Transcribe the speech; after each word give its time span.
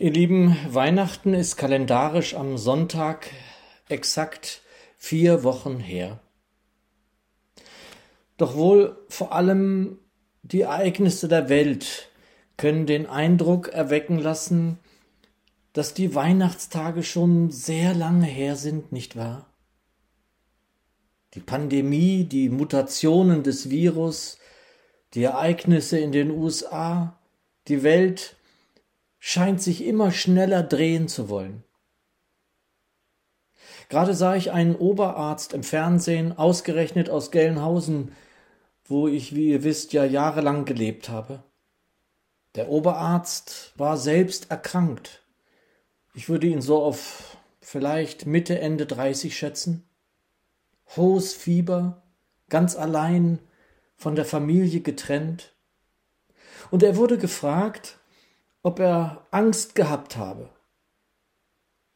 Ihr 0.00 0.12
Lieben, 0.12 0.56
Weihnachten 0.66 1.34
ist 1.34 1.58
kalendarisch 1.58 2.32
am 2.32 2.56
Sonntag 2.56 3.28
exakt 3.86 4.62
vier 4.96 5.44
Wochen 5.44 5.78
her. 5.78 6.20
Doch 8.38 8.56
wohl 8.56 8.96
vor 9.10 9.32
allem 9.32 9.98
die 10.42 10.62
Ereignisse 10.62 11.28
der 11.28 11.50
Welt 11.50 12.08
können 12.56 12.86
den 12.86 13.04
Eindruck 13.04 13.68
erwecken 13.68 14.18
lassen, 14.18 14.78
dass 15.74 15.92
die 15.92 16.14
Weihnachtstage 16.14 17.02
schon 17.02 17.50
sehr 17.50 17.92
lange 17.92 18.24
her 18.24 18.56
sind, 18.56 18.92
nicht 18.92 19.16
wahr? 19.16 19.52
Die 21.34 21.40
Pandemie, 21.40 22.24
die 22.24 22.48
Mutationen 22.48 23.42
des 23.42 23.68
Virus, 23.68 24.38
die 25.12 25.24
Ereignisse 25.24 25.98
in 25.98 26.10
den 26.10 26.30
USA, 26.30 27.18
die 27.68 27.82
Welt 27.82 28.36
scheint 29.20 29.62
sich 29.62 29.84
immer 29.84 30.10
schneller 30.10 30.64
drehen 30.64 31.06
zu 31.06 31.28
wollen. 31.28 31.62
Gerade 33.88 34.14
sah 34.14 34.34
ich 34.34 34.50
einen 34.50 34.74
Oberarzt 34.74 35.52
im 35.52 35.62
Fernsehen, 35.62 36.36
ausgerechnet 36.36 37.10
aus 37.10 37.30
Gelnhausen, 37.30 38.12
wo 38.84 39.06
ich, 39.06 39.36
wie 39.36 39.50
ihr 39.50 39.62
wisst, 39.62 39.92
ja 39.92 40.04
jahrelang 40.04 40.64
gelebt 40.64 41.08
habe. 41.08 41.44
Der 42.56 42.68
Oberarzt 42.68 43.72
war 43.76 43.96
selbst 43.96 44.50
erkrankt. 44.50 45.22
Ich 46.14 46.28
würde 46.28 46.48
ihn 46.48 46.60
so 46.60 46.82
auf 46.82 47.36
vielleicht 47.60 48.26
Mitte, 48.26 48.58
Ende 48.58 48.86
30 48.86 49.36
schätzen. 49.36 49.88
Hohes 50.96 51.34
Fieber, 51.34 52.02
ganz 52.48 52.74
allein, 52.74 53.38
von 53.96 54.16
der 54.16 54.24
Familie 54.24 54.80
getrennt. 54.80 55.54
Und 56.70 56.82
er 56.82 56.96
wurde 56.96 57.18
gefragt, 57.18 57.99
ob 58.62 58.78
er 58.78 59.26
Angst 59.30 59.74
gehabt 59.74 60.16
habe. 60.16 60.50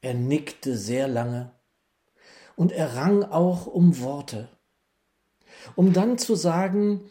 Er 0.01 0.15
nickte 0.15 0.77
sehr 0.77 1.09
lange 1.09 1.53
und 2.57 2.73
er 2.73 2.97
rang 2.97 3.23
auch 3.23 3.67
um 3.67 4.01
Worte, 4.01 4.49
um 5.77 5.93
dann 5.93 6.19
zu 6.19 6.35
sagen, 6.35 7.11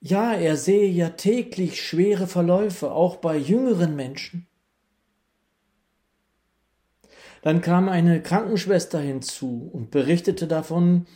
ja, 0.00 0.32
er 0.34 0.56
sehe 0.56 0.88
ja 0.88 1.10
täglich 1.10 1.82
schwere 1.82 2.26
Verläufe, 2.26 2.92
auch 2.92 3.16
bei 3.16 3.36
jüngeren 3.36 3.96
Menschen. 3.96 4.46
Dann 7.42 7.60
kam 7.60 7.88
eine 7.88 8.22
Krankenschwester 8.22 9.00
hinzu 9.00 9.70
und 9.72 9.90
berichtete 9.90 10.46
davon, 10.46 11.06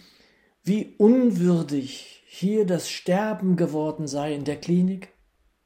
wie 0.63 0.95
unwürdig 0.99 2.23
hier 2.27 2.67
das 2.67 2.89
Sterben 2.89 3.57
geworden 3.57 4.07
sei 4.07 4.35
in 4.35 4.45
der 4.45 4.57
Klinik 4.57 5.13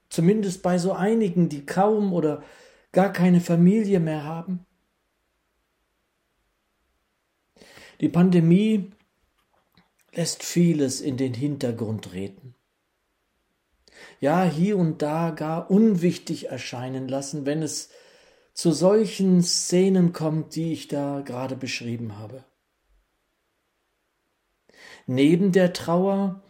zumindest 0.08 0.62
bei 0.62 0.78
so 0.78 0.92
einigen, 0.92 1.48
die 1.48 1.66
kaum 1.66 2.12
oder 2.12 2.42
gar 2.92 3.12
keine 3.12 3.40
Familie 3.40 4.00
mehr 4.00 4.24
haben. 4.24 4.66
Die 8.00 8.08
Pandemie 8.08 8.92
lässt 10.12 10.42
vieles 10.42 11.00
in 11.00 11.16
den 11.16 11.34
Hintergrund 11.34 12.04
treten. 12.04 12.54
Ja, 14.20 14.44
hier 14.44 14.78
und 14.78 15.02
da 15.02 15.30
gar 15.30 15.70
unwichtig 15.70 16.48
erscheinen 16.48 17.08
lassen, 17.08 17.46
wenn 17.46 17.62
es 17.62 17.90
zu 18.52 18.70
solchen 18.72 19.42
Szenen 19.42 20.12
kommt, 20.12 20.54
die 20.54 20.72
ich 20.72 20.88
da 20.88 21.20
gerade 21.20 21.56
beschrieben 21.56 22.18
habe. 22.18 22.44
Neben 25.06 25.52
der 25.52 25.72
Trauer 25.72 26.43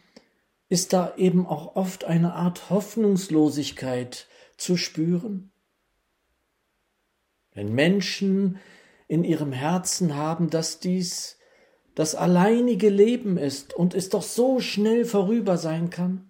ist 0.74 0.92
da 0.92 1.14
eben 1.16 1.46
auch 1.46 1.76
oft 1.76 2.04
eine 2.04 2.34
Art 2.34 2.68
Hoffnungslosigkeit 2.68 4.26
zu 4.56 4.76
spüren? 4.76 5.52
Wenn 7.52 7.72
Menschen 7.72 8.58
in 9.06 9.22
ihrem 9.22 9.52
Herzen 9.52 10.16
haben, 10.16 10.50
dass 10.50 10.80
dies 10.80 11.38
das 11.94 12.16
alleinige 12.16 12.88
Leben 12.88 13.38
ist 13.38 13.72
und 13.72 13.94
es 13.94 14.08
doch 14.08 14.24
so 14.24 14.58
schnell 14.58 15.04
vorüber 15.04 15.58
sein 15.58 15.90
kann? 15.90 16.28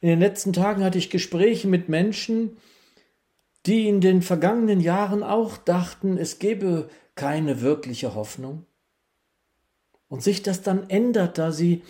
In 0.00 0.08
den 0.08 0.20
letzten 0.20 0.54
Tagen 0.54 0.82
hatte 0.82 0.96
ich 0.96 1.10
Gespräche 1.10 1.68
mit 1.68 1.90
Menschen, 1.90 2.56
die 3.66 3.88
in 3.88 4.00
den 4.00 4.22
vergangenen 4.22 4.80
Jahren 4.80 5.22
auch 5.22 5.58
dachten, 5.58 6.16
es 6.16 6.38
gebe 6.38 6.88
keine 7.14 7.60
wirkliche 7.60 8.14
Hoffnung 8.14 8.64
und 10.10 10.22
sich 10.22 10.42
das 10.42 10.60
dann 10.60 10.90
ändert, 10.90 11.38
da 11.38 11.52
sie 11.52 11.82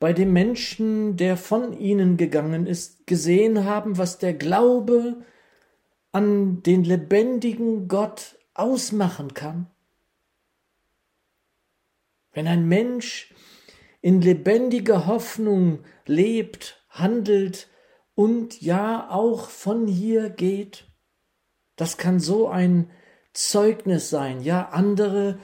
bei 0.00 0.12
dem 0.12 0.32
Menschen, 0.32 1.16
der 1.16 1.36
von 1.36 1.78
ihnen 1.78 2.16
gegangen 2.16 2.66
ist, 2.66 3.06
gesehen 3.06 3.64
haben, 3.64 3.98
was 3.98 4.18
der 4.18 4.34
Glaube 4.34 5.22
an 6.10 6.64
den 6.64 6.82
lebendigen 6.82 7.86
Gott 7.86 8.36
ausmachen 8.54 9.34
kann. 9.34 9.68
Wenn 12.32 12.48
ein 12.48 12.66
Mensch 12.66 13.32
in 14.00 14.20
lebendiger 14.20 15.06
Hoffnung 15.06 15.84
lebt, 16.06 16.82
handelt 16.88 17.68
und 18.14 18.60
ja 18.60 19.08
auch 19.10 19.50
von 19.50 19.86
hier 19.86 20.30
geht, 20.30 20.86
das 21.76 21.96
kann 21.96 22.18
so 22.18 22.48
ein 22.48 22.90
Zeugnis 23.34 24.10
sein, 24.10 24.40
ja 24.40 24.70
andere 24.70 25.38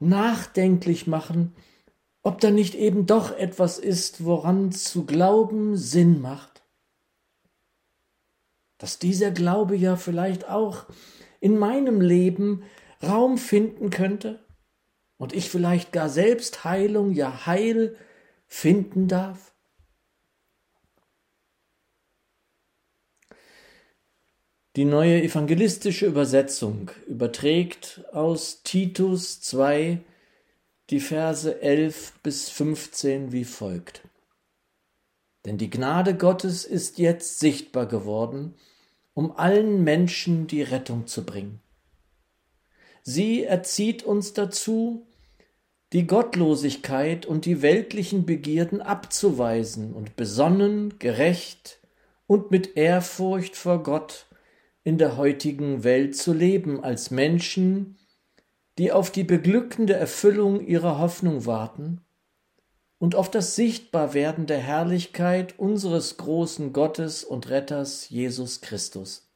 nachdenklich 0.00 1.06
machen, 1.06 1.54
ob 2.22 2.40
da 2.40 2.50
nicht 2.50 2.74
eben 2.74 3.06
doch 3.06 3.36
etwas 3.36 3.78
ist, 3.78 4.24
woran 4.24 4.72
zu 4.72 5.06
glauben 5.06 5.76
Sinn 5.76 6.20
macht. 6.20 6.62
Dass 8.78 8.98
dieser 8.98 9.30
Glaube 9.30 9.76
ja 9.76 9.96
vielleicht 9.96 10.48
auch 10.48 10.86
in 11.40 11.58
meinem 11.58 12.00
Leben 12.00 12.62
Raum 13.02 13.38
finden 13.38 13.90
könnte 13.90 14.44
und 15.16 15.32
ich 15.32 15.48
vielleicht 15.48 15.92
gar 15.92 16.08
selbst 16.08 16.64
Heilung, 16.64 17.12
ja 17.12 17.46
Heil 17.46 17.96
finden 18.46 19.08
darf. 19.08 19.49
Die 24.80 24.86
neue 24.86 25.22
evangelistische 25.22 26.06
Übersetzung 26.06 26.90
überträgt 27.06 28.02
aus 28.12 28.62
Titus 28.62 29.42
2 29.42 30.00
die 30.88 31.00
Verse 31.00 31.60
11 31.60 32.14
bis 32.22 32.48
15 32.48 33.30
wie 33.30 33.44
folgt. 33.44 34.00
Denn 35.44 35.58
die 35.58 35.68
Gnade 35.68 36.16
Gottes 36.16 36.64
ist 36.64 36.96
jetzt 36.96 37.40
sichtbar 37.40 37.84
geworden, 37.84 38.54
um 39.12 39.36
allen 39.36 39.84
Menschen 39.84 40.46
die 40.46 40.62
Rettung 40.62 41.06
zu 41.06 41.26
bringen. 41.26 41.60
Sie 43.02 43.44
erzieht 43.44 44.02
uns 44.02 44.32
dazu, 44.32 45.06
die 45.92 46.06
Gottlosigkeit 46.06 47.26
und 47.26 47.44
die 47.44 47.60
weltlichen 47.60 48.24
Begierden 48.24 48.80
abzuweisen 48.80 49.92
und 49.92 50.16
besonnen, 50.16 50.98
gerecht 50.98 51.80
und 52.26 52.50
mit 52.50 52.78
Ehrfurcht 52.78 53.56
vor 53.56 53.82
Gott 53.82 54.24
in 54.84 54.98
der 54.98 55.16
heutigen 55.16 55.84
Welt 55.84 56.16
zu 56.16 56.32
leben 56.32 56.82
als 56.82 57.10
Menschen, 57.10 57.98
die 58.78 58.92
auf 58.92 59.10
die 59.10 59.24
beglückende 59.24 59.94
Erfüllung 59.94 60.66
ihrer 60.66 60.98
Hoffnung 60.98 61.44
warten 61.44 62.00
und 62.98 63.14
auf 63.14 63.30
das 63.30 63.56
Sichtbarwerden 63.56 64.46
der 64.46 64.58
Herrlichkeit 64.58 65.58
unseres 65.58 66.16
großen 66.16 66.72
Gottes 66.72 67.24
und 67.24 67.50
Retters 67.50 68.08
Jesus 68.08 68.60
Christus. 68.60 69.26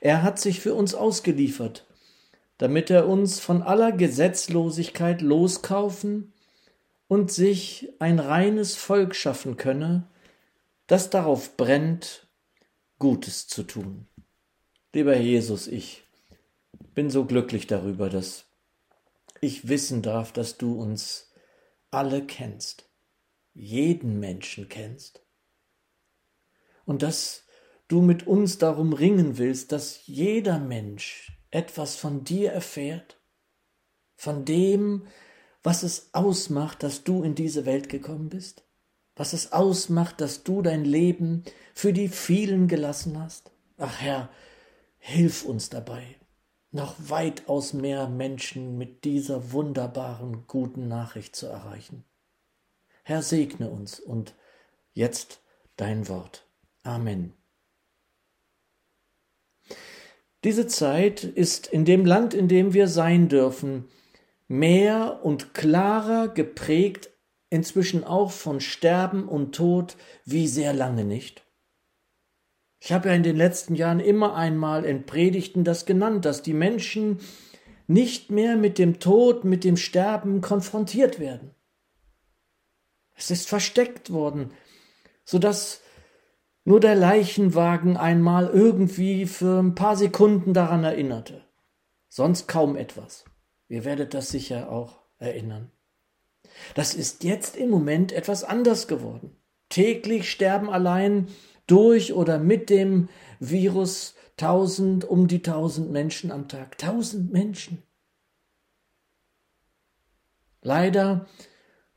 Er 0.00 0.22
hat 0.22 0.38
sich 0.38 0.60
für 0.60 0.74
uns 0.74 0.94
ausgeliefert, 0.94 1.86
damit 2.58 2.90
er 2.90 3.08
uns 3.08 3.40
von 3.40 3.62
aller 3.62 3.92
Gesetzlosigkeit 3.92 5.20
loskaufen 5.20 6.32
und 7.08 7.32
sich 7.32 7.92
ein 7.98 8.18
reines 8.18 8.76
Volk 8.76 9.14
schaffen 9.14 9.56
könne, 9.56 10.04
das 10.86 11.10
darauf 11.10 11.56
brennt, 11.56 12.23
Gutes 13.04 13.46
zu 13.48 13.64
tun. 13.64 14.06
Lieber 14.94 15.14
Jesus, 15.14 15.66
ich 15.66 16.04
bin 16.94 17.10
so 17.10 17.26
glücklich 17.26 17.66
darüber, 17.66 18.08
dass 18.08 18.46
ich 19.42 19.68
wissen 19.68 20.00
darf, 20.00 20.32
dass 20.32 20.56
du 20.56 20.80
uns 20.80 21.30
alle 21.90 22.24
kennst, 22.24 22.88
jeden 23.52 24.20
Menschen 24.20 24.70
kennst, 24.70 25.22
und 26.86 27.02
dass 27.02 27.44
du 27.88 28.00
mit 28.00 28.26
uns 28.26 28.56
darum 28.56 28.94
ringen 28.94 29.36
willst, 29.36 29.72
dass 29.72 30.06
jeder 30.06 30.58
Mensch 30.58 31.30
etwas 31.50 31.96
von 31.96 32.24
dir 32.24 32.52
erfährt, 32.52 33.20
von 34.16 34.46
dem, 34.46 35.06
was 35.62 35.82
es 35.82 36.08
ausmacht, 36.14 36.82
dass 36.82 37.04
du 37.04 37.22
in 37.22 37.34
diese 37.34 37.66
Welt 37.66 37.90
gekommen 37.90 38.30
bist 38.30 38.63
was 39.16 39.32
es 39.32 39.52
ausmacht, 39.52 40.20
dass 40.20 40.42
du 40.42 40.62
dein 40.62 40.84
Leben 40.84 41.44
für 41.74 41.92
die 41.92 42.08
vielen 42.08 42.68
gelassen 42.68 43.20
hast. 43.20 43.50
Ach 43.78 44.00
Herr, 44.00 44.28
hilf 44.98 45.44
uns 45.44 45.68
dabei, 45.68 46.04
noch 46.70 46.94
weitaus 46.98 47.72
mehr 47.72 48.08
Menschen 48.08 48.78
mit 48.78 49.04
dieser 49.04 49.52
wunderbaren 49.52 50.46
guten 50.46 50.88
Nachricht 50.88 51.36
zu 51.36 51.46
erreichen. 51.46 52.04
Herr, 53.02 53.22
segne 53.22 53.68
uns 53.68 54.00
und 54.00 54.34
jetzt 54.92 55.40
dein 55.76 56.08
Wort. 56.08 56.46
Amen. 56.82 57.34
Diese 60.44 60.66
Zeit 60.66 61.24
ist 61.24 61.66
in 61.66 61.84
dem 61.84 62.04
Land, 62.04 62.34
in 62.34 62.48
dem 62.48 62.74
wir 62.74 62.86
sein 62.86 63.28
dürfen, 63.28 63.88
mehr 64.46 65.20
und 65.22 65.54
klarer 65.54 66.28
geprägt, 66.28 67.10
inzwischen 67.50 68.04
auch 68.04 68.30
von 68.30 68.60
Sterben 68.60 69.28
und 69.28 69.54
Tod, 69.54 69.96
wie 70.24 70.48
sehr 70.48 70.72
lange 70.72 71.04
nicht. 71.04 71.44
Ich 72.80 72.92
habe 72.92 73.08
ja 73.08 73.14
in 73.14 73.22
den 73.22 73.36
letzten 73.36 73.74
Jahren 73.74 74.00
immer 74.00 74.34
einmal 74.34 74.84
in 74.84 75.06
Predigten 75.06 75.64
das 75.64 75.86
genannt, 75.86 76.24
dass 76.24 76.42
die 76.42 76.52
Menschen 76.52 77.20
nicht 77.86 78.30
mehr 78.30 78.56
mit 78.56 78.78
dem 78.78 79.00
Tod, 79.00 79.44
mit 79.44 79.64
dem 79.64 79.76
Sterben 79.76 80.40
konfrontiert 80.40 81.18
werden. 81.18 81.54
Es 83.14 83.30
ist 83.30 83.48
versteckt 83.48 84.12
worden, 84.12 84.52
so 85.24 85.38
dass 85.38 85.80
nur 86.64 86.80
der 86.80 86.94
Leichenwagen 86.94 87.96
einmal 87.96 88.48
irgendwie 88.48 89.26
für 89.26 89.62
ein 89.62 89.74
paar 89.74 89.96
Sekunden 89.96 90.54
daran 90.54 90.84
erinnerte. 90.84 91.44
Sonst 92.08 92.48
kaum 92.48 92.76
etwas. 92.76 93.24
Ihr 93.68 93.84
werdet 93.84 94.14
das 94.14 94.28
sicher 94.28 94.70
auch 94.70 95.02
erinnern. 95.18 95.70
Das 96.74 96.94
ist 96.94 97.24
jetzt 97.24 97.56
im 97.56 97.70
Moment 97.70 98.12
etwas 98.12 98.44
anders 98.44 98.88
geworden. 98.88 99.36
Täglich 99.68 100.30
sterben 100.30 100.70
allein 100.70 101.28
durch 101.66 102.12
oder 102.12 102.38
mit 102.38 102.70
dem 102.70 103.08
Virus 103.40 104.14
tausend, 104.36 105.04
um 105.04 105.28
die 105.28 105.42
tausend 105.42 105.90
Menschen 105.90 106.30
am 106.30 106.48
Tag. 106.48 106.78
Tausend 106.78 107.32
Menschen. 107.32 107.82
Leider 110.62 111.26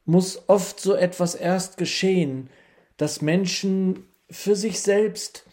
muss 0.05 0.47
oft 0.47 0.79
so 0.79 0.93
etwas 0.93 1.35
erst 1.35 1.77
geschehen, 1.77 2.49
dass 2.97 3.21
Menschen 3.21 4.05
für 4.29 4.55
sich 4.55 4.81
selbst 4.81 5.45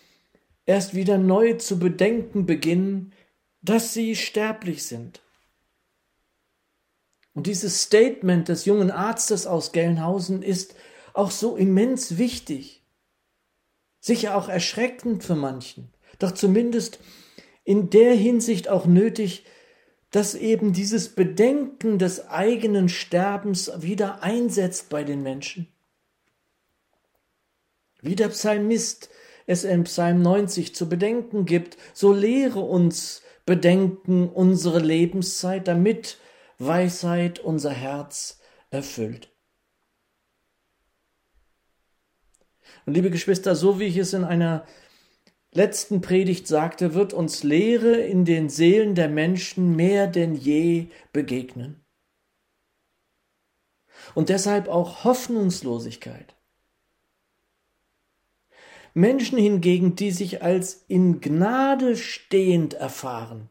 erst 0.67 0.95
wieder 0.95 1.19
neu 1.19 1.55
zu 1.55 1.79
bedenken 1.79 2.47
beginnen, 2.47 3.13
dass 3.63 3.95
sie 3.95 4.17
sterblich 4.17 4.85
sind. 4.85 5.24
Und 7.35 7.49
dieses 7.49 7.83
Statement 7.83 8.49
des 8.49 8.65
jungen 8.65 8.91
Arztes 8.91 9.47
aus 9.47 9.73
Gelnhausen 9.73 10.43
ist 10.43 10.75
auch 11.13 11.31
so 11.31 11.57
immens 11.57 12.17
wichtig. 12.17 12.83
Sicher 14.01 14.37
auch 14.37 14.49
erschreckend 14.49 15.25
für 15.25 15.35
manchen, 15.35 15.93
doch 16.19 16.33
zumindest 16.33 17.01
in 17.65 17.91
der 17.91 18.15
Hinsicht 18.15 18.69
auch 18.69 18.87
nötig, 18.87 19.45
dass 20.11 20.37
eben 20.37 20.73
dieses 20.73 21.09
Bedenken 21.09 21.99
des 21.99 22.29
eigenen 22.29 22.89
Sterbens 22.89 23.73
wieder 23.79 24.23
einsetzt 24.23 24.89
bei 24.89 25.03
den 25.03 25.23
Menschen. 25.23 25.67
Wie 28.01 28.15
der 28.15 28.29
Psalmist 28.29 29.09
es 29.47 29.65
in 29.65 29.85
Psalm 29.85 30.23
90 30.23 30.75
zu 30.75 30.89
bedenken 30.89 31.47
gibt, 31.47 31.79
so 31.95 32.13
lehre 32.13 32.61
uns 32.61 33.23
bedenken 33.45 34.29
unsere 34.29 34.79
Lebenszeit, 34.79 35.67
damit 35.67 36.19
Weisheit 36.59 37.39
unser 37.39 37.71
Herz 37.71 38.41
erfüllt. 38.71 39.31
Und 42.87 42.95
liebe 42.95 43.11
Geschwister, 43.11 43.55
so 43.55 43.81
wie 43.81 43.85
ich 43.85 43.97
es 43.97 44.13
in 44.13 44.25
einer 44.25 44.67
letzten 45.53 46.01
Predigt 46.01 46.47
sagte, 46.47 46.95
wird 46.95 47.13
uns 47.13 47.43
Lehre 47.43 47.97
in 47.97 48.25
den 48.25 48.49
Seelen 48.49 48.95
der 48.95 49.09
Menschen 49.09 49.77
mehr 49.77 50.07
denn 50.07 50.35
je 50.35 50.89
begegnen. 51.13 51.85
Und 54.15 54.29
deshalb 54.29 54.69
auch 54.69 55.05
Hoffnungslosigkeit. 55.05 56.35
Menschen 58.93 59.39
hingegen, 59.39 59.97
die 59.97 60.11
sich 60.11 60.43
als 60.43 60.85
in 60.87 61.21
Gnade 61.21 61.97
stehend 61.97 62.75
erfahren, 62.75 63.49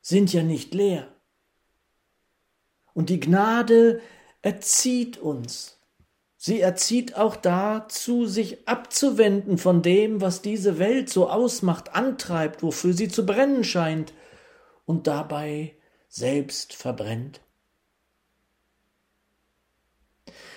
sind 0.00 0.32
ja 0.32 0.42
nicht 0.42 0.74
leer. 0.74 1.14
Und 2.98 3.10
die 3.10 3.20
Gnade 3.20 4.00
erzieht 4.42 5.18
uns. 5.18 5.78
Sie 6.36 6.60
erzieht 6.60 7.16
auch 7.16 7.36
dazu, 7.36 8.26
sich 8.26 8.66
abzuwenden 8.66 9.56
von 9.56 9.82
dem, 9.82 10.20
was 10.20 10.42
diese 10.42 10.80
Welt 10.80 11.08
so 11.08 11.30
ausmacht, 11.30 11.94
antreibt, 11.94 12.60
wofür 12.64 12.92
sie 12.94 13.06
zu 13.06 13.24
brennen 13.24 13.62
scheint 13.62 14.14
und 14.84 15.06
dabei 15.06 15.76
selbst 16.08 16.74
verbrennt. 16.74 17.40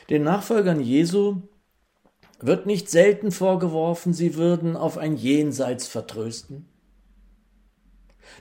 Den 0.10 0.24
Nachfolgern 0.24 0.82
Jesu 0.82 1.44
wird 2.40 2.66
nicht 2.66 2.90
selten 2.90 3.32
vorgeworfen, 3.32 4.16
sie 4.16 4.34
würden 4.34 4.76
auf 4.76 4.98
ein 4.98 5.16
Jenseits 5.16 5.88
vertrösten. 5.88 6.68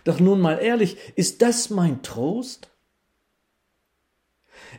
Doch 0.04 0.20
nun 0.20 0.40
mal 0.40 0.56
ehrlich, 0.56 0.96
ist 1.16 1.42
das 1.42 1.68
mein 1.68 2.02
Trost? 2.02 2.70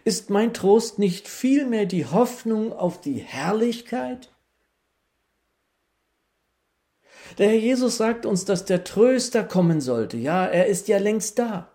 Ist 0.03 0.29
mein 0.29 0.53
Trost 0.53 0.99
nicht 0.99 1.27
vielmehr 1.27 1.85
die 1.85 2.05
Hoffnung 2.05 2.73
auf 2.73 3.01
die 3.01 3.19
Herrlichkeit? 3.19 4.31
Der 7.38 7.49
Herr 7.49 7.57
Jesus 7.57 7.97
sagt 7.97 8.25
uns, 8.25 8.45
dass 8.45 8.65
der 8.65 8.83
Tröster 8.83 9.43
kommen 9.43 9.81
sollte. 9.81 10.17
Ja, 10.17 10.45
er 10.45 10.67
ist 10.67 10.88
ja 10.88 10.97
längst 10.97 11.39
da. 11.39 11.71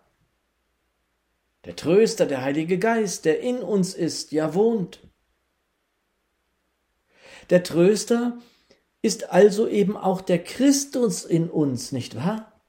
Der 1.65 1.77
Tröster, 1.77 2.27
der 2.27 2.43
Heilige 2.43 2.79
Geist, 2.79 3.25
der 3.25 3.41
in 3.41 3.59
uns 3.59 3.95
ist, 3.95 4.33
ja 4.33 4.55
wohnt. 4.55 5.01
Der 7.51 7.63
Tröster 7.63 8.39
ist 9.03 9.31
also 9.31 9.69
eben 9.69 9.97
auch 9.97 10.21
der 10.21 10.43
Christus 10.43 11.25
in 11.25 11.49
uns, 11.49 11.93
nicht 11.93 12.17
wahr? 12.17 12.61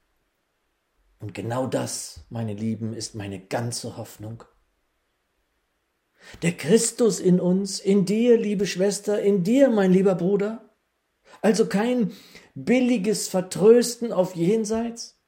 Und 1.20 1.34
genau 1.34 1.66
das, 1.66 2.24
meine 2.30 2.54
Lieben, 2.54 2.94
ist 2.94 3.14
meine 3.14 3.40
ganze 3.40 3.96
Hoffnung. 3.96 4.44
Der 6.42 6.52
Christus 6.52 7.20
in 7.20 7.40
uns, 7.40 7.80
in 7.80 8.04
dir, 8.04 8.38
liebe 8.38 8.66
Schwester, 8.66 9.20
in 9.20 9.42
dir, 9.44 9.70
mein 9.70 9.92
lieber 9.92 10.14
Bruder. 10.14 10.74
Also 11.40 11.66
kein 11.66 12.12
billiges 12.54 13.28
Vertrösten 13.28 14.12
auf 14.12 14.34
jenseits, 14.34 15.20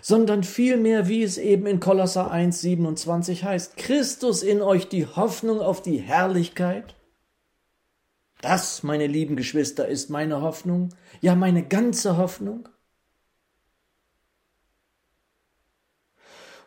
sondern 0.00 0.44
vielmehr, 0.44 1.08
wie 1.08 1.22
es 1.22 1.38
eben 1.38 1.66
in 1.66 1.80
Kolosser 1.80 2.30
1, 2.30 2.60
27 2.60 3.44
heißt, 3.44 3.76
Christus 3.76 4.42
in 4.42 4.62
euch 4.62 4.88
die 4.88 5.06
Hoffnung 5.06 5.60
auf 5.60 5.82
die 5.82 5.98
Herrlichkeit 5.98 6.94
das, 8.42 8.82
meine 8.82 9.06
lieben 9.06 9.36
Geschwister, 9.36 9.86
ist 9.86 10.10
meine 10.10 10.42
Hoffnung, 10.42 10.90
ja 11.20 11.36
meine 11.36 11.66
ganze 11.66 12.16
Hoffnung. 12.16 12.68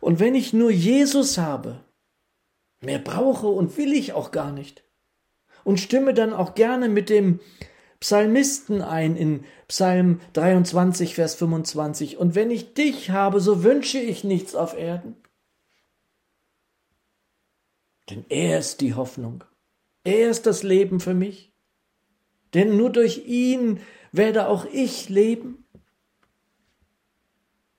Und 0.00 0.18
wenn 0.18 0.34
ich 0.34 0.54
nur 0.54 0.70
Jesus 0.70 1.36
habe, 1.36 1.84
mehr 2.86 2.98
brauche 2.98 3.48
und 3.48 3.76
will 3.76 3.92
ich 3.92 4.14
auch 4.14 4.30
gar 4.30 4.52
nicht, 4.52 4.82
und 5.64 5.78
stimme 5.78 6.14
dann 6.14 6.32
auch 6.32 6.54
gerne 6.54 6.88
mit 6.88 7.10
dem 7.10 7.40
Psalmisten 8.00 8.80
ein 8.80 9.16
in 9.16 9.44
Psalm 9.68 10.20
23, 10.32 11.14
Vers 11.14 11.34
25, 11.34 12.16
und 12.16 12.34
wenn 12.34 12.50
ich 12.50 12.72
dich 12.72 13.10
habe, 13.10 13.40
so 13.40 13.62
wünsche 13.62 13.98
ich 13.98 14.24
nichts 14.24 14.54
auf 14.54 14.76
Erden. 14.76 15.16
Denn 18.08 18.24
er 18.30 18.58
ist 18.58 18.80
die 18.80 18.94
Hoffnung, 18.94 19.44
er 20.04 20.30
ist 20.30 20.46
das 20.46 20.62
Leben 20.62 21.00
für 21.00 21.14
mich 21.14 21.52
denn 22.56 22.76
nur 22.78 22.90
durch 22.90 23.26
ihn 23.26 23.80
werde 24.12 24.48
auch 24.48 24.64
ich 24.64 25.10
leben. 25.10 25.66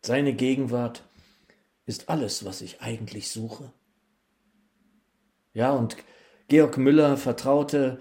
Seine 0.04 0.34
Gegenwart 0.34 1.04
ist 1.88 2.10
alles, 2.10 2.46
was 2.46 2.62
ich 2.62 2.80
eigentlich 2.80 3.30
suche. 3.30 3.74
Ja, 5.54 5.72
und 5.72 5.98
Georg 6.48 6.78
Müller 6.78 7.18
vertraute 7.18 8.00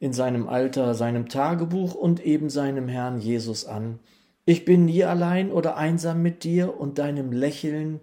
in 0.00 0.12
seinem 0.12 0.48
Alter 0.48 0.94
seinem 0.94 1.28
Tagebuch 1.28 1.94
und 1.94 2.24
eben 2.24 2.50
seinem 2.50 2.88
Herrn 2.88 3.20
Jesus 3.20 3.66
an. 3.66 4.00
Ich 4.46 4.64
bin 4.64 4.86
nie 4.86 5.04
allein 5.04 5.52
oder 5.52 5.76
einsam 5.76 6.22
mit 6.22 6.42
dir 6.42 6.80
und 6.80 6.98
deinem 6.98 7.32
Lächeln, 7.32 8.00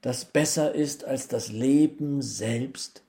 das 0.00 0.24
besser 0.24 0.74
ist 0.74 1.04
als 1.04 1.28
das 1.28 1.52
Leben 1.52 2.22
selbst. 2.22 3.02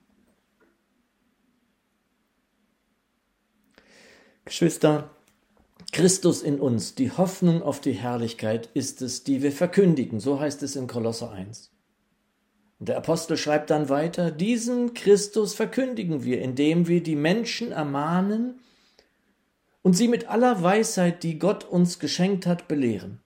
Geschwister, 4.44 5.10
Christus 5.92 6.42
in 6.42 6.60
uns, 6.60 6.94
die 6.94 7.10
Hoffnung 7.10 7.62
auf 7.62 7.80
die 7.80 7.92
Herrlichkeit 7.92 8.68
ist 8.74 9.02
es, 9.02 9.24
die 9.24 9.42
wir 9.42 9.52
verkündigen, 9.52 10.20
so 10.20 10.38
heißt 10.38 10.62
es 10.62 10.76
in 10.76 10.86
Kolosser 10.86 11.32
1. 11.32 11.70
Der 12.78 12.98
Apostel 12.98 13.36
schreibt 13.36 13.70
dann 13.70 13.88
weiter, 13.88 14.30
diesen 14.30 14.92
Christus 14.94 15.54
verkündigen 15.54 16.24
wir, 16.24 16.42
indem 16.42 16.88
wir 16.88 17.02
die 17.02 17.16
Menschen 17.16 17.72
ermahnen 17.72 18.60
und 19.82 19.94
sie 19.94 20.08
mit 20.08 20.28
aller 20.28 20.62
Weisheit, 20.62 21.22
die 21.22 21.38
Gott 21.38 21.64
uns 21.64 21.98
geschenkt 21.98 22.46
hat, 22.46 22.68
belehren. 22.68 23.22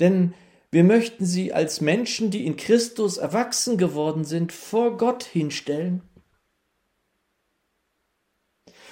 Denn 0.00 0.34
wir 0.70 0.84
möchten 0.84 1.24
sie 1.24 1.52
als 1.52 1.80
Menschen, 1.80 2.30
die 2.30 2.44
in 2.46 2.56
Christus 2.56 3.16
erwachsen 3.16 3.78
geworden 3.78 4.24
sind, 4.24 4.52
vor 4.52 4.96
Gott 4.98 5.22
hinstellen 5.22 6.02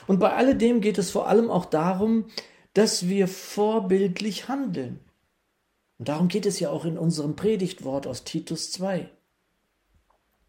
Und 0.07 0.19
bei 0.19 0.33
alledem 0.33 0.81
geht 0.81 0.99
es 0.99 1.11
vor 1.11 1.29
allem 1.29 1.51
auch 1.51 1.67
darum, 1.67 2.27
dass 2.75 3.09
wir 3.09 3.29
vorbildlich 3.29 4.49
handeln. 4.49 5.01
Und 6.03 6.09
darum 6.09 6.27
geht 6.27 6.47
es 6.47 6.59
ja 6.59 6.69
auch 6.69 6.85
in 6.85 6.99
unserem 6.99 7.37
Predigtwort 7.37 8.09
aus 8.09 8.25
Titus 8.25 8.73
2. 8.73 9.09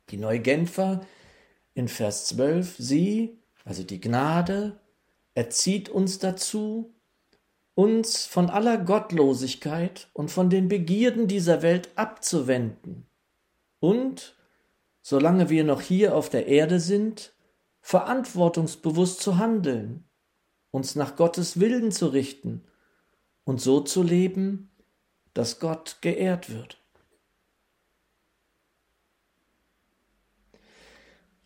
Die 0.10 0.18
Neugenfer 0.18 1.02
in 1.76 1.88
Vers 1.88 2.26
12, 2.26 2.78
sie, 2.80 3.38
also 3.64 3.84
die 3.84 4.02
Gnade, 4.02 4.80
erzieht 5.36 5.90
uns 5.90 6.18
dazu, 6.18 6.96
uns 7.76 8.26
von 8.26 8.50
aller 8.50 8.80
Gottlosigkeit 8.80 10.10
und 10.14 10.32
von 10.32 10.50
den 10.50 10.70
Begierden 10.70 11.28
dieser 11.28 11.62
Welt 11.62 11.92
abzuwenden 11.94 13.06
und, 13.80 14.36
solange 15.04 15.52
wir 15.52 15.64
noch 15.64 15.82
hier 15.82 16.16
auf 16.16 16.32
der 16.32 16.48
Erde 16.48 16.80
sind, 16.80 17.32
verantwortungsbewusst 17.80 19.22
zu 19.22 19.38
handeln, 19.38 20.04
uns 20.72 20.96
nach 20.96 21.16
Gottes 21.16 21.60
Willen 21.60 21.92
zu 21.92 22.08
richten 22.08 22.64
und 23.44 23.62
so 23.62 23.82
zu 23.82 24.02
leben, 24.02 24.72
dass 25.34 25.60
Gott 25.60 25.98
geehrt 26.02 26.50
wird. 26.50 26.78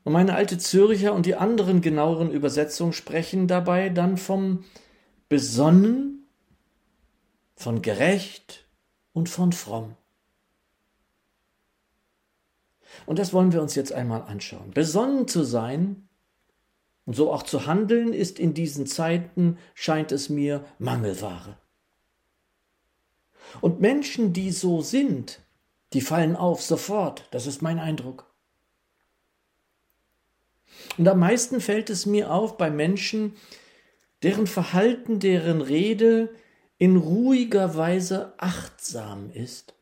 Und 0.04 0.14
meine 0.14 0.36
alte 0.36 0.58
Zürcher 0.58 1.14
und 1.14 1.26
die 1.26 1.36
anderen 1.36 1.82
genaueren 1.82 2.32
Übersetzungen 2.32 2.94
sprechen 2.94 3.48
dabei 3.48 3.90
dann 3.90 4.18
vom 4.18 4.64
besonnen, 5.28 6.28
von 7.56 7.82
gerecht 7.82 8.66
und 9.12 9.28
von 9.28 9.52
fromm. 9.52 9.96
Und 13.06 13.20
das 13.20 13.34
wollen 13.34 13.52
wir 13.52 13.62
uns 13.62 13.76
jetzt 13.76 13.92
einmal 13.92 14.22
anschauen. 14.22 14.72
Besonnen 14.72 15.28
zu 15.28 15.44
sein 15.44 16.08
und 17.06 17.16
so 17.16 17.32
auch 17.32 17.44
zu 17.44 17.66
handeln, 17.66 18.14
ist 18.14 18.40
in 18.40 18.54
diesen 18.54 18.88
Zeiten, 18.88 19.58
scheint 19.74 20.12
es 20.12 20.30
mir, 20.30 20.64
Mangelware. 20.80 21.58
Und 23.62 23.82
Menschen, 23.82 24.34
die 24.34 24.52
so 24.52 24.82
sind, 24.82 25.40
die 25.94 26.02
fallen 26.02 26.36
auf 26.36 26.62
sofort, 26.62 27.28
das 27.32 27.48
ist 27.48 27.62
mein 27.62 27.80
Eindruck. 27.80 28.26
Und 30.98 31.08
am 31.08 31.20
meisten 31.20 31.62
fällt 31.62 31.90
es 31.90 32.06
mir 32.06 32.32
auf 32.32 32.58
bei 32.58 32.70
Menschen, 32.70 33.36
deren 34.24 34.48
Verhalten, 34.48 35.20
deren 35.20 35.62
Rede 35.62 36.34
in 36.78 36.98
ruhiger 36.98 37.76
Weise 37.76 38.34
achtsam 38.38 39.32
ist. 39.32 39.74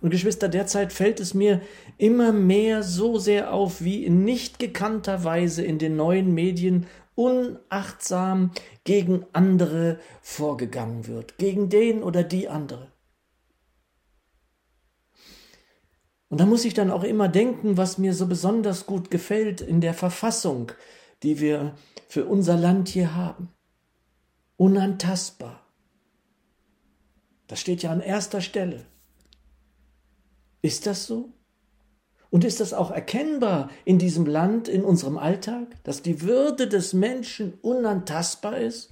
Und 0.00 0.10
Geschwister, 0.10 0.48
derzeit 0.48 0.92
fällt 0.92 1.20
es 1.20 1.32
mir 1.32 1.62
immer 1.96 2.32
mehr 2.32 2.82
so 2.82 3.18
sehr 3.18 3.52
auf, 3.52 3.82
wie 3.82 4.04
in 4.04 4.24
nicht 4.24 4.58
gekannter 4.58 5.24
Weise 5.24 5.64
in 5.64 5.78
den 5.78 5.96
neuen 5.96 6.34
Medien 6.34 6.86
unachtsam 7.16 8.52
gegen 8.84 9.26
andere 9.32 9.98
vorgegangen 10.22 11.08
wird, 11.08 11.38
gegen 11.38 11.68
den 11.68 12.04
oder 12.04 12.22
die 12.22 12.48
andere. 12.48 12.92
Und 16.28 16.40
da 16.40 16.46
muss 16.46 16.64
ich 16.64 16.74
dann 16.74 16.90
auch 16.90 17.04
immer 17.04 17.28
denken, 17.28 17.76
was 17.76 17.98
mir 17.98 18.14
so 18.14 18.26
besonders 18.26 18.86
gut 18.86 19.10
gefällt 19.10 19.60
in 19.60 19.80
der 19.80 19.94
Verfassung, 19.94 20.72
die 21.22 21.40
wir 21.40 21.74
für 22.08 22.26
unser 22.26 22.56
Land 22.56 22.88
hier 22.88 23.14
haben. 23.14 23.50
Unantastbar. 24.56 25.66
Das 27.46 27.60
steht 27.60 27.82
ja 27.82 27.90
an 27.92 28.00
erster 28.00 28.40
Stelle. 28.40 28.86
Ist 30.62 30.86
das 30.86 31.06
so? 31.06 31.32
Und 32.30 32.44
ist 32.44 32.60
das 32.60 32.72
auch 32.72 32.90
erkennbar 32.90 33.70
in 33.84 33.98
diesem 33.98 34.26
Land, 34.26 34.68
in 34.68 34.84
unserem 34.84 35.18
Alltag, 35.18 35.82
dass 35.84 36.02
die 36.02 36.22
Würde 36.22 36.68
des 36.68 36.92
Menschen 36.92 37.54
unantastbar 37.62 38.58
ist? 38.58 38.90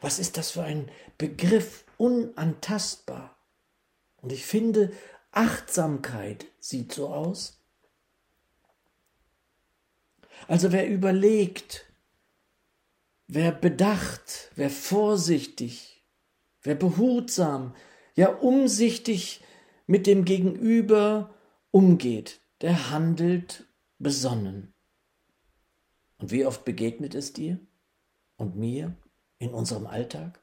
Was 0.00 0.18
ist 0.18 0.36
das 0.36 0.50
für 0.50 0.62
ein 0.62 0.90
Begriff 1.18 1.84
unantastbar? 1.96 3.36
Und 4.22 4.32
ich 4.32 4.46
finde, 4.46 4.92
Achtsamkeit 5.32 6.46
sieht 6.60 6.92
so 6.92 7.08
aus. 7.08 7.60
Also 10.48 10.72
wer 10.72 10.88
überlegt, 10.88 11.86
wer 13.26 13.52
bedacht, 13.52 14.50
wer 14.54 14.70
vorsichtig, 14.70 16.02
wer 16.62 16.74
behutsam, 16.74 17.74
ja 18.14 18.28
umsichtig 18.28 19.42
mit 19.86 20.06
dem 20.06 20.24
Gegenüber 20.24 21.34
umgeht, 21.70 22.40
der 22.60 22.90
handelt 22.90 23.66
besonnen. 23.98 24.74
Und 26.18 26.30
wie 26.30 26.46
oft 26.46 26.64
begegnet 26.64 27.14
es 27.14 27.32
dir 27.32 27.60
und 28.36 28.56
mir 28.56 28.96
in 29.38 29.50
unserem 29.50 29.86
Alltag? 29.86 30.42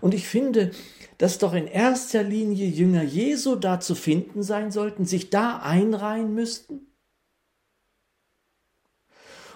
Und 0.00 0.14
ich 0.14 0.26
finde, 0.26 0.72
dass 1.18 1.38
doch 1.38 1.54
in 1.54 1.66
erster 1.66 2.22
Linie 2.22 2.66
Jünger 2.66 3.02
Jesu 3.02 3.54
da 3.54 3.80
zu 3.80 3.94
finden 3.94 4.42
sein 4.42 4.70
sollten, 4.70 5.04
sich 5.04 5.30
da 5.30 5.58
einreihen 5.58 6.34
müssten. 6.34 6.86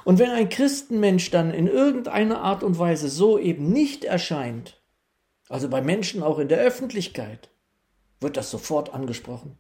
Und 0.05 0.19
wenn 0.19 0.31
ein 0.31 0.49
Christenmensch 0.49 1.31
dann 1.31 1.53
in 1.53 1.67
irgendeiner 1.67 2.41
Art 2.41 2.63
und 2.63 2.79
Weise 2.79 3.09
so 3.09 3.39
eben 3.39 3.71
nicht 3.71 4.05
erscheint, 4.05 4.80
also 5.51 5.69
bei 5.69 5.83
Menschen 5.83 6.23
auch 6.23 6.39
in 6.39 6.49
der 6.49 6.61
Öffentlichkeit, 6.61 7.51
wird 8.21 8.37
das 8.37 8.51
sofort 8.51 8.95
angesprochen. 8.95 9.59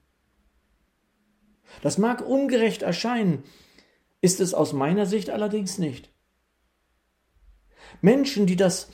Das 1.83 1.99
mag 1.99 2.27
ungerecht 2.27 2.83
erscheinen, 2.83 3.43
ist 4.21 4.41
es 4.41 4.55
aus 4.55 4.73
meiner 4.73 5.05
Sicht 5.05 5.31
allerdings 5.31 5.79
nicht. 5.79 6.09
Menschen, 8.01 8.47
die 8.47 8.55
das 8.55 8.91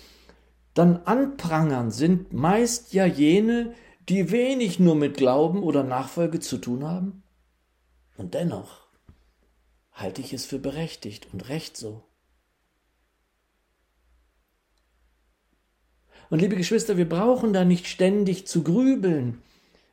dann 0.73 0.97
anprangern, 1.05 1.91
sind 1.91 2.33
meist 2.33 2.95
ja 2.95 3.05
jene, 3.05 3.75
die 4.09 4.31
wenig 4.31 4.79
nur 4.79 4.95
mit 4.95 5.19
Glauben 5.19 5.62
oder 5.62 5.85
Nachfolge 5.85 6.41
zu 6.41 6.57
tun 6.57 6.85
haben. 6.85 7.23
Und 8.17 8.33
dennoch 8.33 8.87
halte 9.93 10.23
ich 10.23 10.33
es 10.33 10.47
für 10.47 10.59
berechtigt 10.59 11.29
und 11.33 11.50
recht 11.50 11.76
so. 11.76 12.05
Und 16.28 16.40
liebe 16.40 16.56
Geschwister, 16.56 16.97
wir 16.97 17.09
brauchen 17.09 17.52
da 17.52 17.64
nicht 17.64 17.87
ständig 17.87 18.47
zu 18.47 18.62
grübeln, 18.62 19.42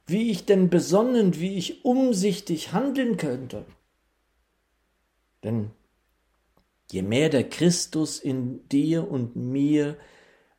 wie 0.05 0.31
ich 0.31 0.45
denn 0.45 0.69
besonnen, 0.69 1.39
wie 1.39 1.55
ich 1.55 1.85
umsichtig 1.85 2.73
handeln 2.73 3.17
könnte. 3.17 3.65
Denn 5.43 5.71
je 6.91 7.01
mehr 7.01 7.29
der 7.29 7.47
Christus 7.47 8.19
in 8.19 8.67
dir 8.69 9.09
und 9.09 9.35
mir 9.35 9.97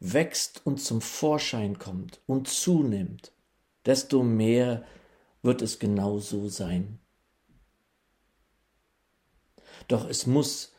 wächst 0.01 0.63
und 0.65 0.81
zum 0.81 1.01
Vorschein 1.01 1.79
kommt 1.79 2.21
und 2.27 2.49
zunimmt, 2.49 3.33
desto 3.85 4.23
mehr 4.23 4.85
wird 5.43 5.63
es 5.63 5.79
genau 5.79 6.19
so 6.19 6.49
sein. 6.49 6.99
Doch 9.89 10.09
es 10.09 10.27
muss 10.27 10.73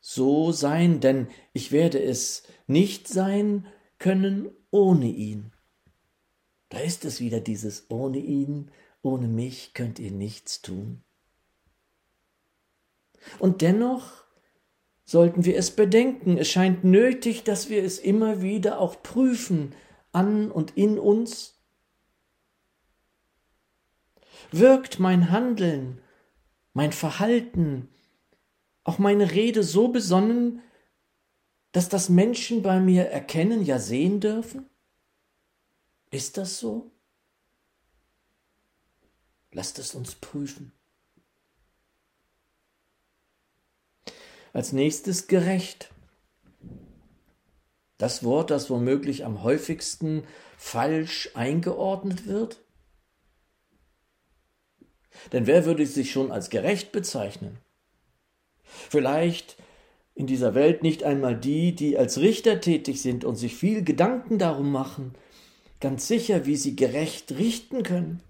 so 0.00 0.52
sein, 0.52 1.00
denn 1.00 1.28
ich 1.52 1.72
werde 1.72 2.02
es 2.02 2.44
nicht 2.66 3.08
sein 3.08 3.66
können 3.98 4.50
ohne 4.70 5.06
ihn. 5.06 5.52
Da 6.68 6.78
ist 6.78 7.04
es 7.04 7.20
wieder 7.20 7.40
dieses 7.40 7.90
ohne 7.90 8.18
ihn, 8.18 8.70
ohne 9.02 9.28
mich 9.28 9.72
könnt 9.74 9.98
ihr 9.98 10.10
nichts 10.10 10.62
tun. 10.62 11.02
Und 13.38 13.62
dennoch 13.62 14.24
sollten 15.04 15.44
wir 15.44 15.56
es 15.56 15.70
bedenken. 15.70 16.36
Es 16.36 16.48
scheint 16.48 16.84
nötig, 16.84 17.44
dass 17.44 17.70
wir 17.70 17.82
es 17.82 17.98
immer 17.98 18.42
wieder 18.42 18.80
auch 18.80 19.02
prüfen 19.02 19.74
an 20.12 20.50
und 20.50 20.76
in 20.76 20.98
uns. 20.98 21.54
Wirkt 24.50 24.98
mein 24.98 25.30
Handeln, 25.30 26.00
mein 26.72 26.92
Verhalten, 26.92 27.88
auch 28.84 28.98
meine 28.98 29.32
Rede 29.32 29.62
so 29.62 29.88
besonnen, 29.88 30.62
dass 31.76 31.90
das 31.90 32.08
Menschen 32.08 32.62
bei 32.62 32.80
mir 32.80 33.10
erkennen, 33.10 33.62
ja 33.62 33.78
sehen 33.78 34.18
dürfen? 34.18 34.64
Ist 36.10 36.38
das 36.38 36.58
so? 36.58 36.90
Lasst 39.52 39.78
es 39.78 39.94
uns 39.94 40.14
prüfen. 40.14 40.72
Als 44.54 44.72
nächstes 44.72 45.26
gerecht. 45.26 45.90
Das 47.98 48.24
Wort, 48.24 48.50
das 48.50 48.70
womöglich 48.70 49.26
am 49.26 49.42
häufigsten 49.42 50.26
falsch 50.56 51.28
eingeordnet 51.34 52.26
wird. 52.26 52.58
Denn 55.32 55.46
wer 55.46 55.66
würde 55.66 55.86
sich 55.86 56.10
schon 56.10 56.32
als 56.32 56.48
gerecht 56.48 56.90
bezeichnen? 56.90 57.58
Vielleicht 58.62 59.58
in 60.16 60.26
dieser 60.26 60.54
Welt 60.54 60.82
nicht 60.82 61.04
einmal 61.04 61.36
die, 61.36 61.74
die 61.74 61.98
als 61.98 62.18
Richter 62.18 62.60
tätig 62.60 63.00
sind 63.02 63.24
und 63.24 63.36
sich 63.36 63.54
viel 63.54 63.84
Gedanken 63.84 64.38
darum 64.38 64.72
machen, 64.72 65.12
ganz 65.78 66.08
sicher, 66.08 66.46
wie 66.46 66.56
sie 66.56 66.74
gerecht 66.74 67.32
richten 67.32 67.82
können. 67.82 68.22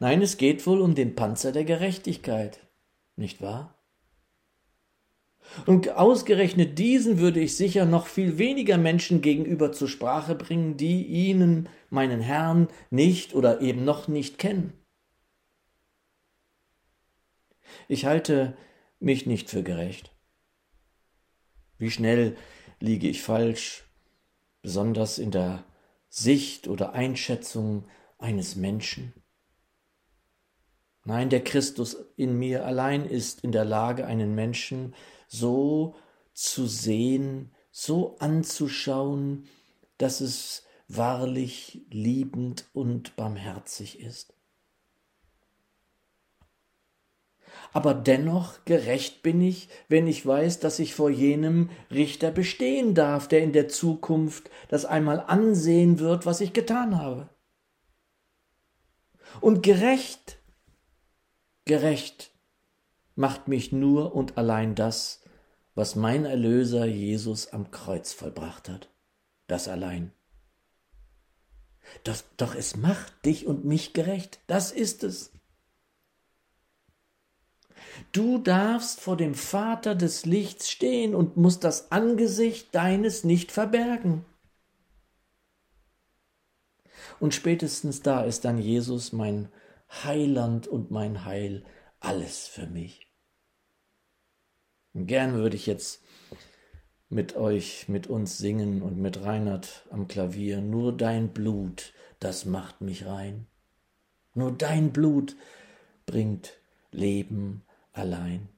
Nein, 0.00 0.22
es 0.22 0.38
geht 0.38 0.66
wohl 0.66 0.80
um 0.80 0.94
den 0.94 1.14
Panzer 1.14 1.52
der 1.52 1.64
Gerechtigkeit, 1.64 2.66
nicht 3.14 3.42
wahr? 3.42 3.78
Und 5.66 5.90
ausgerechnet 5.90 6.78
diesen 6.78 7.18
würde 7.18 7.40
ich 7.40 7.56
sicher 7.56 7.84
noch 7.84 8.06
viel 8.06 8.38
weniger 8.38 8.78
Menschen 8.78 9.20
gegenüber 9.20 9.72
zur 9.72 9.88
Sprache 9.88 10.34
bringen, 10.34 10.78
die 10.78 11.04
ihnen, 11.04 11.68
meinen 11.90 12.20
Herrn, 12.20 12.68
nicht 12.90 13.34
oder 13.34 13.60
eben 13.60 13.84
noch 13.84 14.08
nicht 14.08 14.38
kennen. 14.38 14.72
Ich 17.88 18.04
halte 18.04 18.56
mich 19.00 19.26
nicht 19.26 19.50
für 19.50 19.62
gerecht. 19.62 20.14
Wie 21.78 21.90
schnell 21.90 22.36
liege 22.80 23.08
ich 23.08 23.22
falsch, 23.22 23.84
besonders 24.62 25.18
in 25.18 25.30
der 25.30 25.64
Sicht 26.08 26.68
oder 26.68 26.92
Einschätzung 26.92 27.86
eines 28.18 28.54
Menschen? 28.56 29.12
Nein, 31.04 31.30
der 31.30 31.42
Christus 31.42 31.96
in 32.16 32.38
mir 32.38 32.64
allein 32.64 33.04
ist 33.04 33.42
in 33.42 33.50
der 33.50 33.64
Lage, 33.64 34.06
einen 34.06 34.34
Menschen 34.34 34.94
so 35.26 35.96
zu 36.32 36.66
sehen, 36.66 37.52
so 37.72 38.16
anzuschauen, 38.18 39.48
dass 39.98 40.20
es 40.20 40.64
wahrlich 40.86 41.82
liebend 41.90 42.68
und 42.72 43.16
barmherzig 43.16 43.98
ist. 43.98 44.34
Aber 47.72 47.94
dennoch 47.94 48.64
gerecht 48.64 49.22
bin 49.22 49.40
ich, 49.40 49.68
wenn 49.88 50.06
ich 50.06 50.26
weiß, 50.26 50.60
dass 50.60 50.78
ich 50.78 50.94
vor 50.94 51.10
jenem 51.10 51.70
Richter 51.90 52.30
bestehen 52.30 52.94
darf, 52.94 53.28
der 53.28 53.42
in 53.42 53.52
der 53.52 53.68
Zukunft 53.68 54.50
das 54.68 54.84
einmal 54.84 55.20
ansehen 55.20 55.98
wird, 55.98 56.26
was 56.26 56.40
ich 56.40 56.52
getan 56.52 56.98
habe. 56.98 57.28
Und 59.40 59.62
gerecht, 59.62 60.38
gerecht 61.64 62.32
macht 63.14 63.48
mich 63.48 63.72
nur 63.72 64.14
und 64.14 64.36
allein 64.36 64.74
das, 64.74 65.22
was 65.74 65.96
mein 65.96 66.24
Erlöser 66.24 66.84
Jesus 66.84 67.52
am 67.52 67.70
Kreuz 67.70 68.12
vollbracht 68.12 68.68
hat. 68.68 68.90
Das 69.46 69.68
allein. 69.68 70.12
Doch, 72.04 72.22
doch 72.36 72.54
es 72.54 72.76
macht 72.76 73.24
dich 73.24 73.46
und 73.46 73.64
mich 73.64 73.92
gerecht. 73.92 74.40
Das 74.46 74.72
ist 74.72 75.04
es. 75.04 75.32
Du 78.12 78.38
darfst 78.38 79.00
vor 79.00 79.16
dem 79.16 79.34
Vater 79.34 79.94
des 79.94 80.26
Lichts 80.26 80.70
stehen 80.70 81.14
und 81.14 81.36
musst 81.36 81.64
das 81.64 81.92
Angesicht 81.92 82.74
deines 82.74 83.24
nicht 83.24 83.52
verbergen. 83.52 84.24
Und 87.20 87.34
spätestens 87.34 88.02
da 88.02 88.22
ist 88.22 88.44
dann 88.44 88.58
Jesus 88.58 89.12
mein 89.12 89.48
Heiland 90.04 90.66
und 90.66 90.90
mein 90.90 91.24
Heil, 91.24 91.64
alles 92.00 92.48
für 92.48 92.66
mich. 92.66 93.06
Und 94.94 95.06
gern 95.06 95.34
würde 95.34 95.56
ich 95.56 95.66
jetzt 95.66 96.02
mit 97.08 97.36
euch, 97.36 97.88
mit 97.88 98.06
uns 98.06 98.38
singen 98.38 98.82
und 98.82 98.98
mit 98.98 99.22
Reinhard 99.22 99.86
am 99.90 100.08
Klavier. 100.08 100.60
Nur 100.60 100.96
dein 100.96 101.32
Blut, 101.32 101.92
das 102.18 102.44
macht 102.44 102.80
mich 102.80 103.06
rein. 103.06 103.46
Nur 104.34 104.50
dein 104.52 104.92
Blut 104.92 105.36
bringt 106.06 106.54
Leben 106.90 107.62
allein. 107.92 108.48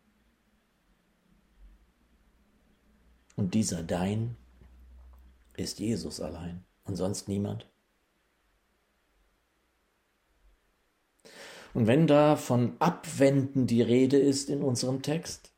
Und 3.37 3.55
dieser 3.55 3.83
Dein 3.83 4.37
ist 5.57 5.81
Jesus 5.81 6.21
allein 6.21 6.65
und 6.85 6.97
sonst 6.97 7.29
niemand. 7.29 7.67
Und 11.73 11.89
wenn 11.89 12.07
da 12.07 12.37
von 12.37 12.77
Abwenden 12.79 13.67
die 13.67 13.83
Rede 13.83 14.17
ist 14.17 14.49
in 14.49 14.63
unserem 14.63 15.03
Text, 15.03 15.53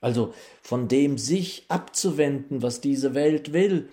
also 0.00 0.34
von 0.60 0.88
dem 0.88 1.16
sich 1.16 1.66
abzuwenden, 1.68 2.60
was 2.60 2.80
diese 2.80 3.14
Welt 3.14 3.52
will, 3.52 3.88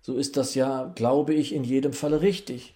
so 0.00 0.16
ist 0.16 0.38
das 0.38 0.54
ja, 0.54 0.90
glaube 0.94 1.34
ich, 1.34 1.52
in 1.52 1.64
jedem 1.64 1.92
Falle 1.92 2.22
richtig. 2.22 2.74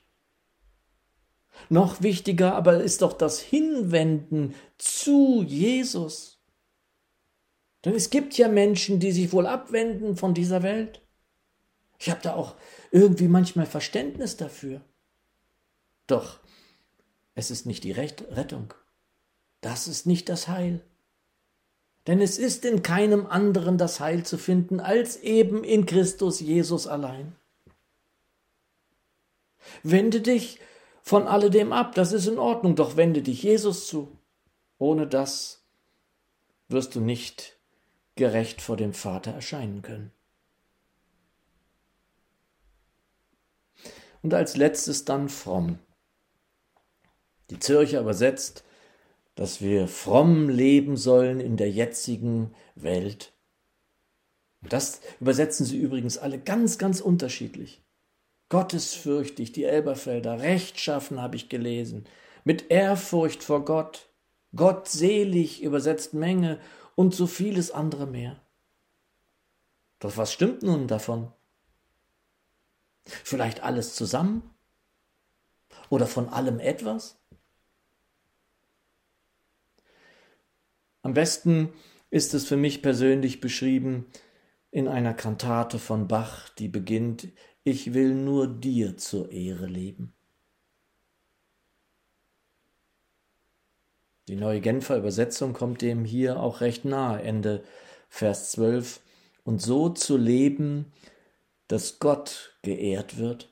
Noch 1.68 2.02
wichtiger 2.02 2.54
aber 2.54 2.82
ist 2.82 3.02
doch 3.02 3.12
das 3.12 3.40
Hinwenden 3.40 4.54
zu 4.78 5.42
Jesus. 5.46 6.40
Denn 7.84 7.94
es 7.94 8.10
gibt 8.10 8.36
ja 8.36 8.48
Menschen, 8.48 9.00
die 9.00 9.12
sich 9.12 9.32
wohl 9.32 9.46
abwenden 9.46 10.16
von 10.16 10.34
dieser 10.34 10.62
Welt. 10.62 11.02
Ich 11.98 12.10
habe 12.10 12.20
da 12.22 12.34
auch 12.34 12.54
irgendwie 12.90 13.28
manchmal 13.28 13.66
Verständnis 13.66 14.36
dafür. 14.36 14.80
Doch 16.06 16.40
es 17.34 17.50
ist 17.50 17.66
nicht 17.66 17.84
die 17.84 17.92
Rettung. 17.92 18.74
Das 19.60 19.88
ist 19.88 20.06
nicht 20.06 20.28
das 20.28 20.48
Heil. 20.48 20.80
Denn 22.06 22.20
es 22.20 22.38
ist 22.38 22.64
in 22.64 22.82
keinem 22.82 23.26
anderen 23.26 23.76
das 23.76 24.00
Heil 24.00 24.24
zu 24.24 24.38
finden 24.38 24.80
als 24.80 25.16
eben 25.18 25.62
in 25.62 25.84
Christus 25.84 26.40
Jesus 26.40 26.86
allein. 26.86 27.36
Wende 29.82 30.20
dich 30.20 30.58
von 31.08 31.26
alledem 31.26 31.72
ab, 31.72 31.94
das 31.94 32.12
ist 32.12 32.26
in 32.26 32.38
Ordnung, 32.38 32.76
doch 32.76 32.98
wende 32.98 33.22
dich 33.22 33.42
Jesus 33.42 33.86
zu. 33.86 34.18
Ohne 34.76 35.06
das 35.06 35.64
wirst 36.68 36.94
du 36.94 37.00
nicht 37.00 37.58
gerecht 38.14 38.60
vor 38.60 38.76
dem 38.76 38.92
Vater 38.92 39.30
erscheinen 39.30 39.80
können. 39.80 40.12
Und 44.20 44.34
als 44.34 44.58
letztes 44.58 45.06
dann 45.06 45.30
fromm. 45.30 45.78
Die 47.48 47.56
Kirche 47.56 48.00
übersetzt, 48.00 48.62
dass 49.34 49.62
wir 49.62 49.88
fromm 49.88 50.50
leben 50.50 50.98
sollen 50.98 51.40
in 51.40 51.56
der 51.56 51.70
jetzigen 51.70 52.54
Welt. 52.74 53.32
Und 54.60 54.74
das 54.74 55.00
übersetzen 55.20 55.64
sie 55.64 55.78
übrigens 55.78 56.18
alle 56.18 56.38
ganz, 56.38 56.76
ganz 56.76 57.00
unterschiedlich 57.00 57.82
gottesfürchtig, 58.48 59.52
die 59.52 59.64
Elberfelder, 59.64 60.40
rechtschaffen 60.40 61.20
habe 61.20 61.36
ich 61.36 61.48
gelesen, 61.48 62.04
mit 62.44 62.70
Ehrfurcht 62.70 63.42
vor 63.42 63.64
Gott, 63.64 64.08
gottselig 64.54 65.62
übersetzt 65.62 66.14
Menge 66.14 66.58
und 66.94 67.14
so 67.14 67.26
vieles 67.26 67.70
andere 67.70 68.06
mehr. 68.06 68.40
Doch 69.98 70.16
was 70.16 70.32
stimmt 70.32 70.62
nun 70.62 70.86
davon? 70.86 71.32
Vielleicht 73.04 73.62
alles 73.62 73.94
zusammen? 73.94 74.42
Oder 75.90 76.06
von 76.06 76.28
allem 76.28 76.60
etwas? 76.60 77.18
Am 81.02 81.14
besten 81.14 81.72
ist 82.10 82.34
es 82.34 82.46
für 82.46 82.56
mich 82.56 82.82
persönlich 82.82 83.40
beschrieben 83.40 84.06
in 84.70 84.88
einer 84.88 85.14
Kantate 85.14 85.78
von 85.78 86.08
Bach, 86.08 86.48
die 86.50 86.68
beginnt 86.68 87.28
ich 87.64 87.94
will 87.94 88.14
nur 88.14 88.46
dir 88.46 88.96
zur 88.96 89.30
Ehre 89.30 89.66
leben. 89.66 90.14
Die 94.28 94.36
neue 94.36 94.60
Genfer 94.60 94.98
Übersetzung 94.98 95.54
kommt 95.54 95.80
dem 95.80 96.04
hier 96.04 96.40
auch 96.40 96.60
recht 96.60 96.84
nahe, 96.84 97.22
Ende 97.22 97.64
Vers 98.10 98.52
12. 98.52 99.00
Und 99.42 99.62
so 99.62 99.88
zu 99.88 100.18
leben, 100.18 100.92
dass 101.68 101.98
Gott 101.98 102.58
geehrt 102.62 103.16
wird. 103.16 103.50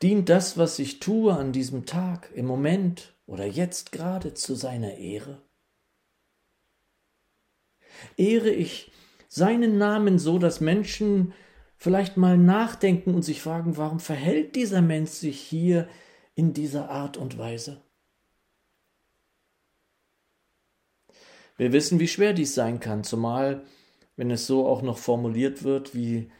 Dient 0.00 0.28
das, 0.28 0.56
was 0.56 0.78
ich 0.78 1.00
tue 1.00 1.34
an 1.34 1.52
diesem 1.52 1.84
Tag, 1.84 2.30
im 2.34 2.46
Moment 2.46 3.14
oder 3.26 3.44
jetzt 3.44 3.90
gerade 3.90 4.32
zu 4.34 4.54
seiner 4.54 4.96
Ehre? 4.96 5.42
Ehre 8.16 8.50
ich 8.50 8.92
seinen 9.30 9.78
Namen 9.78 10.18
so, 10.18 10.38
dass 10.38 10.60
Menschen 10.60 11.32
vielleicht 11.76 12.18
mal 12.18 12.36
nachdenken 12.36 13.14
und 13.14 13.22
sich 13.22 13.40
fragen, 13.40 13.78
warum 13.78 14.00
verhält 14.00 14.56
dieser 14.56 14.82
Mensch 14.82 15.12
sich 15.12 15.40
hier 15.40 15.88
in 16.34 16.52
dieser 16.52 16.90
Art 16.90 17.16
und 17.16 17.38
Weise? 17.38 17.80
Wir 21.56 21.72
wissen, 21.72 22.00
wie 22.00 22.08
schwer 22.08 22.32
dies 22.32 22.54
sein 22.54 22.80
kann, 22.80 23.04
zumal 23.04 23.64
wenn 24.16 24.30
es 24.30 24.46
so 24.46 24.66
auch 24.66 24.82
noch 24.82 24.98
formuliert 24.98 25.62
wird, 25.62 25.94
wie 25.94 26.30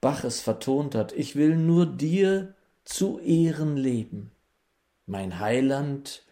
Bach 0.00 0.24
es 0.24 0.40
vertont 0.40 0.94
hat. 0.94 1.12
Ich 1.12 1.36
will 1.36 1.54
nur 1.54 1.86
dir 1.86 2.54
zu 2.84 3.18
Ehren 3.18 3.76
leben. 3.76 4.32
Mein 5.06 5.38
Heiland, 5.38 6.24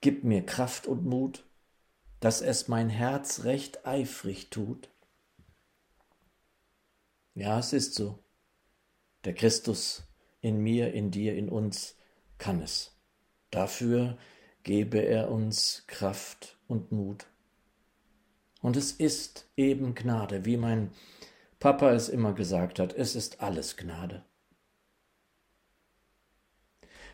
gib 0.00 0.24
mir 0.24 0.44
Kraft 0.44 0.86
und 0.86 1.04
Mut, 1.04 1.44
dass 2.20 2.40
es 2.40 2.68
mein 2.68 2.88
Herz 2.88 3.44
recht 3.44 3.86
eifrig 3.86 4.50
tut. 4.50 4.88
Ja, 7.38 7.60
es 7.60 7.72
ist 7.72 7.94
so. 7.94 8.18
Der 9.24 9.32
Christus 9.32 10.02
in 10.40 10.58
mir, 10.58 10.92
in 10.92 11.12
dir, 11.12 11.36
in 11.36 11.48
uns 11.48 11.94
kann 12.36 12.60
es. 12.60 12.98
Dafür 13.52 14.18
gebe 14.64 14.98
er 14.98 15.30
uns 15.30 15.84
Kraft 15.86 16.58
und 16.66 16.90
Mut. 16.90 17.26
Und 18.60 18.76
es 18.76 18.90
ist 18.90 19.48
eben 19.56 19.94
Gnade, 19.94 20.46
wie 20.46 20.56
mein 20.56 20.90
Papa 21.60 21.92
es 21.92 22.08
immer 22.08 22.32
gesagt 22.32 22.80
hat, 22.80 22.92
es 22.92 23.14
ist 23.14 23.40
alles 23.40 23.76
Gnade. 23.76 24.24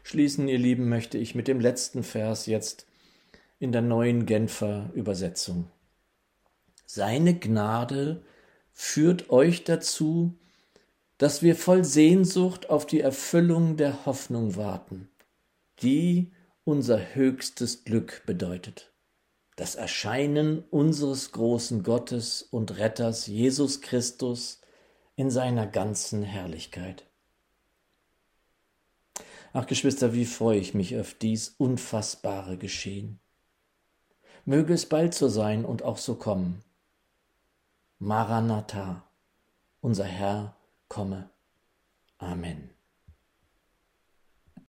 schließen, 0.05 0.49
ihr 0.49 0.59
Lieben, 0.59 0.89
möchte 0.89 1.19
ich 1.19 1.35
mit 1.35 1.49
dem 1.49 1.61
letzten 1.61 2.03
Vers 2.03 2.47
jetzt 2.47 2.87
in 3.59 3.73
der 3.73 3.83
neuen 3.83 4.25
Genfer 4.25 4.91
Übersetzung. 4.95 5.71
Seine 6.87 7.39
Gnade 7.39 8.25
führt 8.75 9.31
euch 9.31 9.65
dazu, 9.65 10.37
dass 11.17 11.43
wir 11.43 11.57
voll 11.57 11.85
Sehnsucht 11.85 12.69
auf 12.69 12.87
die 12.87 13.01
Erfüllung 13.01 13.77
der 13.77 14.05
Hoffnung 14.05 14.57
warten, 14.57 15.09
die 15.81 16.33
unser 16.65 17.15
höchstes 17.15 17.85
Glück 17.85 18.23
bedeutet. 18.27 18.93
Das 19.57 19.77
Erscheinen 19.77 20.65
unseres 20.71 21.31
großen 21.31 21.85
Gottes 21.85 22.43
und 22.43 22.77
Retters 22.79 23.29
Jesus 23.29 23.81
Christus 23.81 24.61
in 25.15 25.31
seiner 25.31 25.69
ganzen 25.69 26.25
Herrlichkeit. 26.25 27.07
Ach 29.53 29.67
Geschwister, 29.67 30.13
wie 30.13 30.25
freue 30.25 30.59
ich 30.59 30.75
mich 30.75 30.99
auf 30.99 31.15
dies 31.15 31.55
unfassbare 31.59 32.59
Geschehen. 32.59 33.21
Möge 34.45 34.75
es 34.75 34.87
bald 34.87 35.15
so 35.15 35.29
sein 35.29 35.65
und 35.65 35.85
auch 35.85 35.99
so 35.99 36.17
kommen. 36.17 36.65
Maranatha, 37.99 39.09
unser 39.81 40.05
Herr, 40.05 40.57
komme. 40.89 41.31
Amen. 42.19 42.74